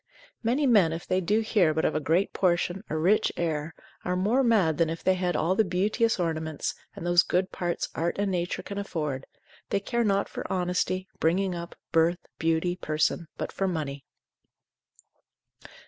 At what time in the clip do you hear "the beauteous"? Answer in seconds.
5.53-6.19